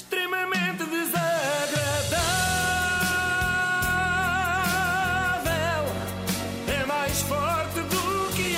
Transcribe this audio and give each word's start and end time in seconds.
extremamente 0.00 0.84
desagradável. 0.84 1.20
É 6.66 6.86
mais 6.86 7.20
forte 7.22 7.80
do 7.80 8.34
que 8.34 8.54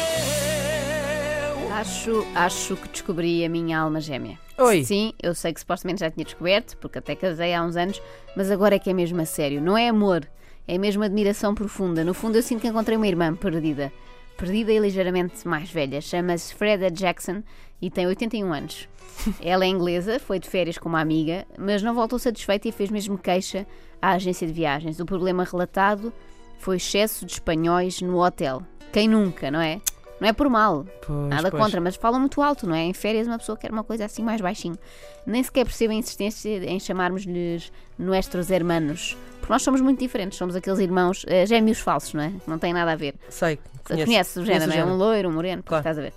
eu. 1.67 1.73
Acho, 1.75 2.25
acho 2.35 2.77
que 2.77 2.89
descobri 2.89 3.45
a 3.45 3.49
minha 3.49 3.81
alma 3.81 4.01
gêmea. 4.01 4.39
Oi. 4.57 4.85
Sim, 4.85 5.13
eu 5.21 5.35
sei 5.35 5.53
que 5.53 5.59
supostamente 5.59 6.01
já 6.01 6.11
tinha 6.11 6.25
descoberto, 6.25 6.77
porque 6.77 6.99
até 6.99 7.17
casei 7.17 7.53
há 7.53 7.65
uns 7.65 7.77
anos, 7.77 8.01
mas 8.37 8.49
agora 8.51 8.77
é 8.77 8.79
que 8.79 8.91
é 8.91 8.93
mesmo 8.93 9.21
a 9.21 9.25
sério. 9.27 9.61
Não 9.61 9.77
é 9.77 9.89
amor, 9.89 10.25
é 10.69 10.79
mesmo 10.79 11.03
admiração 11.03 11.55
profunda. 11.57 12.05
No 12.05 12.15
fundo, 12.15 12.37
eu 12.37 12.43
sinto 12.43 12.61
que 12.61 12.69
encontrei 12.69 12.97
uma 12.97 13.09
irmã 13.09 13.35
perdida. 13.35 13.93
Perdida 14.37 14.73
e 14.73 14.79
ligeiramente 14.79 15.47
mais 15.47 15.71
velha. 15.71 16.01
Chama-se 16.01 16.55
Freda 16.55 16.91
Jackson 16.91 17.43
e 17.81 17.91
tem 17.91 18.07
81 18.07 18.53
anos. 18.53 18.89
Ela 19.41 19.65
é 19.65 19.69
inglesa, 19.69 20.19
foi 20.19 20.39
de 20.39 20.49
férias 20.49 20.79
com 20.79 20.89
uma 20.89 21.01
amiga, 21.01 21.47
mas 21.59 21.83
não 21.83 21.95
voltou 21.95 22.19
satisfeita 22.19 22.69
e 22.69 22.73
fez 22.73 22.91
mesmo 22.91 23.19
queixa 23.19 23.67
à 24.01 24.13
agência 24.13 24.47
de 24.47 24.53
viagens. 24.53 25.01
O 25.01 25.07
problema 25.07 25.45
relatado 25.45 26.13
foi 26.59 26.77
excesso 26.77 27.27
de 27.27 27.33
espanhóis 27.33 28.01
no 28.01 28.19
hotel. 28.23 28.63
Quem 28.93 29.09
nunca, 29.09 29.51
não 29.51 29.61
é? 29.61 29.81
Não 30.23 30.29
é 30.29 30.33
por 30.33 30.49
mal, 30.49 30.87
Pois, 31.05 31.29
nada 31.29 31.51
pois. 31.51 31.61
contra, 31.65 31.81
mas 31.81 31.97
falam 31.97 32.21
muito 32.21 32.41
alto, 32.41 32.65
não 32.65 32.77
é? 32.77 32.83
Em 32.83 32.93
férias 32.95 33.27
uma 33.27 33.39
pessoa 33.39 33.59
quer 33.59 33.73
uma 33.73 33.83
coisa 33.83 34.05
assim 34.05 34.23
mais 34.23 34.41
baixinho. 34.41 34.79
Nem 35.27 35.43
sequer 35.43 35.65
percebe 35.65 35.93
a 35.93 35.97
insistência 35.97 36.65
em 36.65 36.79
chamarmos-lhes 36.79 37.73
nuestros 37.99 38.49
hermanos. 38.49 39.17
Porque 39.41 39.53
nós 39.53 39.63
somos 39.63 39.81
muito 39.81 39.99
diferentes, 39.99 40.39
somos 40.39 40.55
aqueles 40.55 40.79
irmãos 40.79 41.25
eh, 41.27 41.45
gêmeos 41.45 41.81
falsos, 41.81 42.15
não 42.15 42.23
é? 42.23 42.33
Não 42.47 42.57
tem 42.57 42.73
nada 42.73 42.93
a 42.93 42.95
ver. 42.95 43.17
Sei, 43.29 43.59
conheço. 43.83 44.07
Conheces 44.07 44.37
o 44.37 44.45
género, 44.45 44.71
não 44.71 44.77
é? 44.79 44.85
Um 44.85 44.97
loiro, 44.97 45.29
um 45.29 45.33
moreno, 45.33 45.61
Claro. 45.65 45.81
estás 45.81 45.99
a 45.99 46.03
ver? 46.03 46.13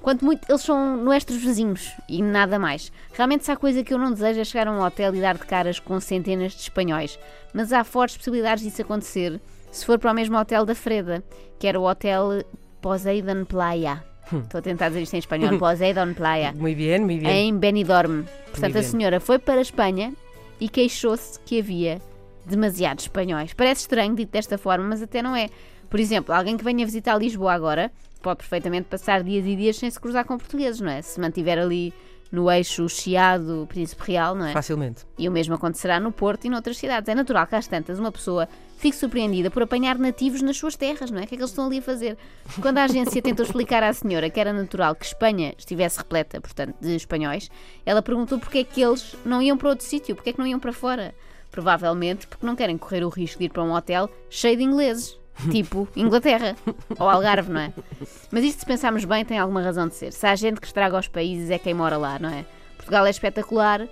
Quanto 0.00 0.24
muito, 0.24 0.48
eles 0.48 0.62
são 0.62 0.96
nuestros 0.96 1.42
vizinhos 1.42 1.92
e 2.08 2.22
nada 2.22 2.56
mais. 2.56 2.92
Realmente, 3.14 3.44
se 3.44 3.50
há 3.50 3.56
coisa 3.56 3.82
que 3.82 3.92
eu 3.92 3.98
não 3.98 4.12
desejo 4.12 4.38
é 4.40 4.44
chegar 4.44 4.68
a 4.68 4.70
um 4.70 4.80
hotel 4.80 5.12
e 5.12 5.20
dar 5.20 5.36
de 5.36 5.44
caras 5.44 5.80
com 5.80 5.98
centenas 5.98 6.52
de 6.52 6.60
espanhóis. 6.60 7.18
Mas 7.52 7.72
há 7.72 7.82
fortes 7.82 8.16
possibilidades 8.16 8.62
disso 8.62 8.80
acontecer 8.80 9.40
se 9.72 9.84
for 9.84 9.98
para 9.98 10.12
o 10.12 10.14
mesmo 10.14 10.38
hotel 10.38 10.64
da 10.64 10.74
Freda, 10.74 11.22
que 11.58 11.66
era 11.66 11.78
o 11.78 11.84
hotel 11.88 12.44
Poseidon 12.80 13.44
Playa. 13.44 14.02
Estou 14.32 14.58
a 14.58 14.62
tentar 14.62 14.88
dizer 14.88 15.02
isto 15.02 15.14
em 15.14 15.18
espanhol. 15.18 15.56
Poseidon 15.58 16.14
Playa 16.14 16.52
Muito 16.52 16.76
bem, 16.76 17.00
muito 17.00 17.22
bem. 17.22 17.48
em 17.48 17.56
Benidorm. 17.58 18.24
Portanto, 18.50 18.78
a 18.78 18.82
senhora 18.82 19.18
foi 19.20 19.38
para 19.38 19.58
a 19.58 19.62
Espanha 19.62 20.12
e 20.60 20.68
queixou-se 20.68 21.38
que 21.40 21.58
havia 21.58 22.00
demasiados 22.46 23.04
espanhóis. 23.04 23.52
Parece 23.52 23.82
estranho 23.82 24.14
dito 24.14 24.30
desta 24.30 24.56
forma, 24.56 24.84
mas 24.84 25.02
até 25.02 25.22
não 25.22 25.34
é. 25.34 25.48
Por 25.88 25.98
exemplo, 25.98 26.32
alguém 26.34 26.56
que 26.56 26.64
venha 26.64 26.84
visitar 26.86 27.16
Lisboa 27.18 27.52
agora 27.52 27.90
pode 28.22 28.38
perfeitamente 28.38 28.86
passar 28.88 29.22
dias 29.22 29.44
e 29.46 29.56
dias 29.56 29.76
sem 29.76 29.90
se 29.90 29.98
cruzar 29.98 30.24
com 30.24 30.36
portugueses, 30.38 30.80
não 30.80 30.90
é? 30.90 31.02
Se 31.02 31.18
mantiver 31.20 31.58
ali 31.58 31.92
no 32.30 32.50
eixo 32.50 32.88
Chiado 32.88 33.66
Príncipe 33.68 34.02
Real, 34.12 34.34
não 34.34 34.46
é? 34.46 34.52
Facilmente. 34.52 35.04
E 35.18 35.28
o 35.28 35.32
mesmo 35.32 35.54
acontecerá 35.54 35.98
no 35.98 36.12
Porto 36.12 36.44
e 36.44 36.50
noutras 36.50 36.76
cidades. 36.76 37.08
É 37.08 37.14
natural 37.14 37.46
que 37.46 37.56
às 37.56 37.66
tantas 37.66 37.98
uma 37.98 38.12
pessoa 38.12 38.48
fique 38.80 38.96
surpreendida 38.96 39.50
por 39.50 39.62
apanhar 39.62 39.98
nativos 39.98 40.40
nas 40.40 40.56
suas 40.56 40.74
terras, 40.74 41.10
não 41.10 41.20
é? 41.20 41.24
O 41.24 41.26
que 41.26 41.34
é 41.34 41.36
que 41.36 41.42
eles 41.42 41.50
estão 41.50 41.66
ali 41.66 41.78
a 41.78 41.82
fazer? 41.82 42.16
Quando 42.62 42.78
a 42.78 42.84
agência 42.84 43.20
tentou 43.20 43.44
explicar 43.44 43.82
à 43.82 43.92
senhora 43.92 44.30
que 44.30 44.40
era 44.40 44.54
natural 44.54 44.94
que 44.94 45.04
Espanha 45.04 45.54
estivesse 45.58 45.98
repleta, 45.98 46.40
portanto, 46.40 46.74
de 46.80 46.96
espanhóis, 46.96 47.50
ela 47.84 48.00
perguntou 48.00 48.38
porque 48.38 48.58
é 48.58 48.64
que 48.64 48.80
eles 48.80 49.14
não 49.22 49.42
iam 49.42 49.58
para 49.58 49.68
outro 49.68 49.84
sítio, 49.84 50.16
porque 50.16 50.30
é 50.30 50.32
que 50.32 50.38
não 50.38 50.46
iam 50.46 50.58
para 50.58 50.72
fora. 50.72 51.14
Provavelmente 51.50 52.26
porque 52.26 52.46
não 52.46 52.56
querem 52.56 52.78
correr 52.78 53.04
o 53.04 53.10
risco 53.10 53.38
de 53.38 53.44
ir 53.44 53.50
para 53.50 53.62
um 53.62 53.74
hotel 53.74 54.08
cheio 54.30 54.56
de 54.56 54.64
ingleses. 54.64 55.20
Tipo 55.50 55.88
Inglaterra 55.94 56.56
ou 56.98 57.08
Algarve, 57.08 57.50
não 57.50 57.60
é? 57.60 57.72
Mas 58.30 58.44
isto, 58.44 58.60
se 58.60 58.66
pensarmos 58.66 59.04
bem, 59.04 59.24
tem 59.24 59.38
alguma 59.38 59.62
razão 59.62 59.88
de 59.88 59.94
ser. 59.94 60.12
Se 60.12 60.26
há 60.26 60.34
gente 60.34 60.60
que 60.60 60.66
estraga 60.66 60.98
os 60.98 61.08
países, 61.08 61.50
é 61.50 61.58
quem 61.58 61.74
mora 61.74 61.96
lá, 61.96 62.18
não 62.18 62.30
é? 62.30 62.44
Portugal 62.76 63.06
é 63.06 63.10
espetacular, 63.10 63.86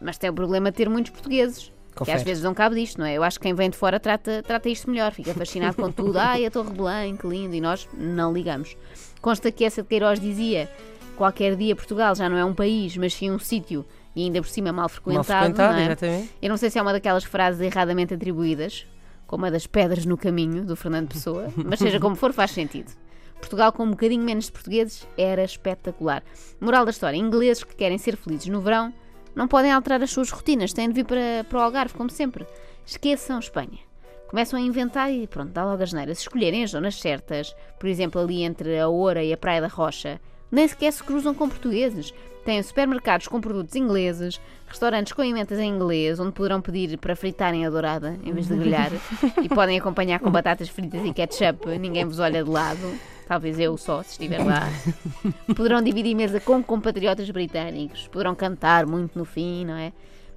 mas 0.00 0.16
tem 0.16 0.30
o 0.30 0.32
problema 0.32 0.70
de 0.70 0.76
ter 0.76 0.88
muitos 0.88 1.10
portugueses. 1.10 1.72
Que 1.98 2.04
Confere. 2.04 2.18
às 2.18 2.22
vezes 2.22 2.42
dão 2.42 2.54
cabo 2.54 2.74
disto, 2.74 2.98
não 2.98 3.06
é? 3.06 3.14
Eu 3.14 3.22
acho 3.24 3.38
que 3.38 3.42
quem 3.42 3.54
vem 3.54 3.68
de 3.70 3.76
fora 3.76 3.98
trata, 3.98 4.42
trata 4.46 4.68
isto 4.68 4.88
melhor, 4.90 5.12
fica 5.12 5.34
fascinado 5.34 5.76
com 5.76 5.90
tudo. 5.90 6.16
Ai, 6.20 6.46
a 6.46 6.50
Torre 6.50 6.70
Belém, 6.70 7.16
que 7.16 7.26
lindo, 7.26 7.54
e 7.54 7.60
nós 7.60 7.88
não 7.92 8.32
ligamos. 8.32 8.76
Consta 9.20 9.50
que 9.50 9.64
essa 9.64 9.82
de 9.82 9.88
Queiroz 9.88 10.20
dizia: 10.20 10.70
qualquer 11.16 11.56
dia 11.56 11.74
Portugal 11.74 12.14
já 12.14 12.28
não 12.28 12.36
é 12.36 12.44
um 12.44 12.54
país, 12.54 12.96
mas 12.96 13.14
sim 13.14 13.30
um 13.30 13.38
sítio, 13.38 13.84
e 14.14 14.22
ainda 14.24 14.40
por 14.40 14.48
cima 14.48 14.70
mal 14.72 14.82
Mal 14.82 14.88
frequentado. 14.88 15.26
frequentado, 15.26 15.72
não 15.74 15.80
é? 15.80 15.86
exatamente. 15.86 16.30
Eu 16.40 16.48
não 16.48 16.56
sei 16.56 16.70
se 16.70 16.78
é 16.78 16.82
uma 16.82 16.92
daquelas 16.92 17.24
frases 17.24 17.60
erradamente 17.60 18.14
atribuídas, 18.14 18.86
como 19.26 19.44
a 19.46 19.50
das 19.50 19.66
pedras 19.66 20.06
no 20.06 20.16
caminho, 20.16 20.64
do 20.64 20.76
Fernando 20.76 21.08
Pessoa, 21.08 21.48
mas 21.56 21.80
seja 21.80 21.98
como 21.98 22.14
for, 22.14 22.32
faz 22.32 22.52
sentido. 22.52 22.92
Portugal 23.40 23.72
com 23.72 23.84
um 23.84 23.90
bocadinho 23.90 24.22
menos 24.24 24.46
de 24.46 24.52
portugueses 24.52 25.06
era 25.16 25.44
espetacular. 25.44 26.22
Moral 26.60 26.84
da 26.84 26.90
história: 26.90 27.16
ingleses 27.16 27.62
que 27.64 27.74
querem 27.74 27.98
ser 27.98 28.16
felizes 28.16 28.46
no 28.48 28.60
verão 28.60 28.92
não 29.38 29.46
podem 29.46 29.70
alterar 29.70 30.02
as 30.02 30.10
suas 30.10 30.30
rotinas, 30.30 30.72
têm 30.72 30.88
de 30.88 30.94
vir 30.94 31.04
para, 31.04 31.46
para 31.48 31.58
o 31.60 31.62
Algarve, 31.62 31.94
como 31.94 32.10
sempre. 32.10 32.44
Esqueçam 32.84 33.38
Espanha. 33.38 33.78
Começam 34.26 34.58
a 34.58 34.62
inventar 34.62 35.12
e 35.12 35.28
pronto, 35.28 35.52
dá 35.52 35.64
logo 35.64 35.80
as 35.80 35.92
neiras. 35.92 36.18
Se 36.18 36.24
escolherem 36.24 36.64
as 36.64 36.72
zonas 36.72 36.96
certas, 36.96 37.54
por 37.78 37.88
exemplo, 37.88 38.20
ali 38.20 38.42
entre 38.42 38.76
a 38.80 38.88
Oura 38.88 39.22
e 39.22 39.32
a 39.32 39.36
Praia 39.36 39.60
da 39.60 39.68
Rocha, 39.68 40.20
nem 40.50 40.66
sequer 40.66 40.92
se 40.92 41.04
cruzam 41.04 41.36
com 41.36 41.48
portugueses. 41.48 42.12
Têm 42.44 42.60
supermercados 42.64 43.28
com 43.28 43.40
produtos 43.40 43.76
ingleses, 43.76 44.40
restaurantes 44.66 45.12
com 45.12 45.22
emendas 45.22 45.60
em 45.60 45.72
inglês, 45.72 46.18
onde 46.18 46.32
poderão 46.32 46.60
pedir 46.60 46.98
para 46.98 47.14
fritarem 47.14 47.64
a 47.64 47.70
dourada 47.70 48.18
em 48.24 48.32
vez 48.32 48.48
de 48.48 48.56
grelhar, 48.56 48.90
e 49.40 49.48
podem 49.48 49.78
acompanhar 49.78 50.18
com 50.18 50.32
batatas 50.32 50.68
fritas 50.68 51.04
e 51.04 51.12
ketchup, 51.12 51.78
ninguém 51.78 52.04
vos 52.04 52.18
olha 52.18 52.42
de 52.42 52.50
lado. 52.50 52.98
Talvez 53.28 53.60
eu 53.60 53.76
só, 53.76 54.02
se 54.02 54.12
estiver 54.12 54.42
lá. 54.42 54.62
Poderão 55.54 55.82
dividir 55.82 56.14
mesa 56.14 56.40
com 56.40 56.62
compatriotas 56.64 57.28
britânicos, 57.30 58.08
poderão 58.08 58.34
cantar 58.34 58.86
muito 58.86 59.18
no 59.18 59.26
fim, 59.26 59.66
não 59.66 59.74
é? 59.74 59.92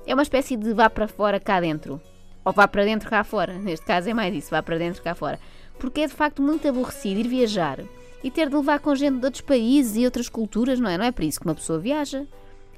É 0.06 0.14
uma 0.14 0.24
espécie 0.24 0.58
de 0.58 0.74
vá 0.74 0.90
para 0.90 1.08
fora 1.08 1.40
cá 1.40 1.62
dentro. 1.62 2.02
Ou 2.44 2.52
vá 2.52 2.68
para 2.68 2.84
dentro 2.84 3.10
cá 3.10 3.24
fora. 3.24 3.54
Neste 3.54 3.86
caso 3.86 4.10
é 4.10 4.14
mais 4.14 4.36
isso, 4.36 4.52
vá 4.52 4.62
para 4.62 4.78
dentro 4.78 5.02
cá 5.02 5.16
fora. 5.16 5.40
Porque 5.80 6.02
é 6.02 6.08
de 6.08 6.14
facto 6.14 6.42
muito 6.42 6.68
aborrecido 6.68 7.22
ir 7.22 7.30
viajar 7.30 7.80
e 8.22 8.30
ter 8.30 8.50
de 8.50 8.56
levar 8.56 8.80
com 8.80 8.94
gente 8.94 9.20
de 9.20 9.26
outros 9.26 9.42
países 9.42 9.96
e 9.96 10.04
outras 10.04 10.28
culturas, 10.28 10.78
não 10.78 10.90
é? 10.90 10.98
Não 10.98 11.06
é 11.06 11.14
por 11.14 11.24
isso 11.24 11.40
que 11.40 11.46
uma 11.46 11.56
pessoa 11.56 11.80
viaja. 11.80 12.28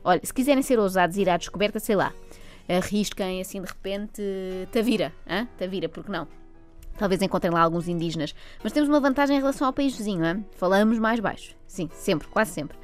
Olha, 0.03 0.22
se 0.24 0.31
quiserem 0.31 0.62
ser 0.62 0.78
ousados 0.78 1.18
ir 1.18 1.28
à 1.28 1.38
descoberta, 1.38 1.80
sei 1.80 1.95
lá, 1.95 2.13
arrisquem 2.69 3.41
assim 3.41 3.59
de 3.59 3.68
repente 3.68 4.22
Tavira, 4.72 5.12
hã? 5.28 5.47
Tavira, 5.57 5.90
porque 5.90 6.12
não? 6.12 6.28
Talvez 6.98 7.22
encontrem 7.22 7.52
lá 7.52 7.62
alguns 7.62 7.88
indígenas. 7.88 8.36
Mas 8.64 8.72
temos 8.72 8.90
uma 8.90 9.00
vantagem 9.00 9.38
em 9.38 9.40
relação 9.40 9.68
ao 9.68 9.74
país 9.74 9.96
vizinho, 9.98 10.24
hã? 10.24 10.44
falamos 10.56 11.00
mais 11.00 11.20
baixo. 11.20 11.56
Sim, 11.68 11.90
sempre, 11.94 12.28
quase 12.28 12.52
sempre. 12.52 12.78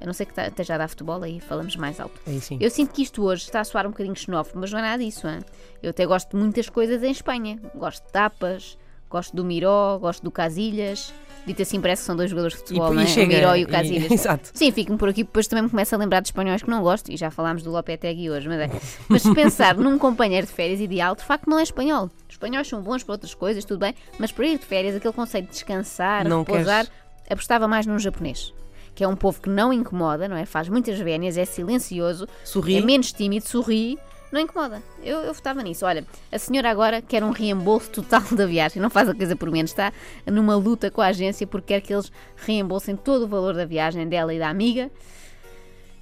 A 0.00 0.06
não 0.06 0.12
ser 0.12 0.26
que 0.26 0.40
esteja 0.40 0.74
a 0.74 0.78
dar 0.78 0.88
futebol, 0.88 1.22
aí 1.22 1.38
falamos 1.38 1.76
mais 1.76 2.00
alto. 2.00 2.20
Sim. 2.40 2.58
Eu 2.60 2.70
sinto 2.70 2.92
que 2.92 3.02
isto 3.02 3.22
hoje 3.22 3.44
está 3.44 3.60
a 3.60 3.64
soar 3.64 3.86
um 3.86 3.90
bocadinho 3.90 4.16
xenófobo, 4.16 4.58
mas 4.58 4.72
não 4.72 4.80
é 4.80 4.82
nada 4.82 5.04
disso. 5.04 5.28
hã? 5.28 5.38
Eu 5.80 5.90
até 5.90 6.04
gosto 6.04 6.30
de 6.30 6.36
muitas 6.42 6.68
coisas 6.68 7.04
em 7.04 7.12
Espanha. 7.12 7.60
Gosto 7.76 8.04
de 8.04 8.10
tapas, 8.10 8.76
gosto 9.12 9.36
do 9.36 9.44
Miró, 9.44 9.98
gosto 9.98 10.22
do 10.22 10.30
Casilhas. 10.30 11.12
Dito 11.44 11.60
assim, 11.60 11.80
parece 11.80 12.02
que 12.02 12.06
são 12.06 12.14
dois 12.14 12.30
jogadores 12.30 12.54
de 12.56 12.60
futebol, 12.62 12.92
e, 12.92 12.94
não 12.94 13.02
é? 13.02 13.04
e 13.04 13.08
chega, 13.08 13.32
o 13.32 13.36
Miró 13.36 13.54
e 13.56 13.60
e- 13.60 13.64
o 13.64 13.68
Casilhas. 13.68 14.10
Exato. 14.12 14.50
Sim, 14.54 14.70
fico-me 14.70 14.96
por 14.96 15.08
aqui, 15.08 15.24
depois 15.24 15.48
também 15.48 15.64
me 15.64 15.70
começo 15.70 15.92
a 15.92 15.98
lembrar 15.98 16.20
de 16.20 16.28
espanhóis 16.28 16.62
que 16.62 16.70
não 16.70 16.80
gosto, 16.82 17.10
e 17.10 17.16
já 17.16 17.32
falámos 17.32 17.64
do 17.64 17.70
Lopetegui 17.72 18.30
hoje, 18.30 18.48
mas 18.48 18.60
é. 18.60 18.70
Mas 19.08 19.22
se 19.22 19.34
pensar 19.34 19.76
num 19.76 19.98
companheiro 19.98 20.46
de 20.46 20.52
férias 20.52 20.80
ideal, 20.80 21.16
de 21.16 21.22
facto 21.24 21.50
não 21.50 21.58
é 21.58 21.64
espanhol. 21.64 22.04
Os 22.28 22.34
espanhóis 22.34 22.68
são 22.68 22.80
bons 22.80 23.02
para 23.02 23.14
outras 23.14 23.34
coisas, 23.34 23.64
tudo 23.64 23.80
bem, 23.80 23.92
mas 24.20 24.30
para 24.30 24.46
ir 24.46 24.56
de 24.58 24.64
férias, 24.64 24.94
aquele 24.94 25.12
conceito 25.14 25.46
de 25.46 25.50
descansar, 25.52 26.28
Não 26.28 26.44
repousar, 26.44 26.84
queres- 26.86 27.00
apostava 27.28 27.66
mais 27.66 27.86
num 27.86 27.98
japonês. 27.98 28.54
Que 28.94 29.02
é 29.02 29.08
um 29.08 29.16
povo 29.16 29.40
que 29.40 29.48
não 29.48 29.72
incomoda, 29.72 30.28
não 30.28 30.36
é? 30.36 30.44
Faz 30.46 30.68
muitas 30.68 30.96
vénias, 31.00 31.36
é 31.36 31.44
silencioso, 31.44 32.28
Sorri. 32.44 32.76
é 32.76 32.80
menos 32.82 33.10
tímido, 33.12 33.48
sorri, 33.48 33.98
não 34.32 34.40
incomoda. 34.40 34.82
Eu, 35.02 35.18
eu 35.18 35.34
votava 35.34 35.62
nisso. 35.62 35.84
Olha, 35.84 36.04
a 36.30 36.38
senhora 36.38 36.70
agora 36.70 37.02
quer 37.02 37.22
um 37.22 37.30
reembolso 37.30 37.90
total 37.90 38.22
da 38.32 38.46
viagem, 38.46 38.80
não 38.80 38.90
faz 38.90 39.08
a 39.08 39.14
coisa 39.14 39.36
por 39.36 39.50
menos, 39.50 39.70
está 39.70 39.92
numa 40.26 40.56
luta 40.56 40.90
com 40.90 41.00
a 41.00 41.08
agência 41.08 41.46
porque 41.46 41.74
quer 41.74 41.80
que 41.80 41.92
eles 41.92 42.10
reembolsem 42.36 42.96
todo 42.96 43.22
o 43.22 43.28
valor 43.28 43.54
da 43.54 43.64
viagem 43.64 44.08
dela 44.08 44.34
e 44.34 44.38
da 44.38 44.48
amiga. 44.48 44.90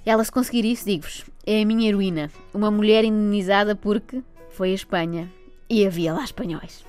Ela, 0.05 0.23
se 0.23 0.31
conseguir 0.31 0.65
isso, 0.65 0.85
digo-vos, 0.85 1.25
é 1.45 1.61
a 1.61 1.65
minha 1.65 1.87
heroína. 1.87 2.31
Uma 2.53 2.71
mulher 2.71 3.03
indenizada 3.03 3.75
porque 3.75 4.23
foi 4.49 4.71
a 4.71 4.75
Espanha 4.75 5.31
e 5.69 5.85
havia 5.85 6.13
lá 6.13 6.23
espanhóis. 6.23 6.83